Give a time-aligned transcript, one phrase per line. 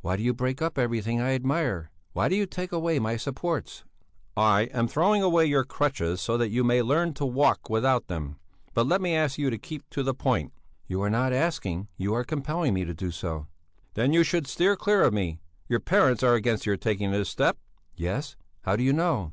[0.00, 1.90] "Why do you break up everything I admire?
[2.12, 3.82] Why do you take away my supports?"
[4.36, 8.36] "I am throwing away your crutches so that you may learn to walk without them.
[8.74, 10.52] But let me ask you to keep to the point."
[10.86, 13.48] "You are not asking, you are compelling me to do so."
[13.94, 15.40] "Then you should steer clear of me.
[15.66, 17.58] Your parents are against your taking this step?"
[17.96, 18.36] "Yes!
[18.60, 19.32] How do you know?"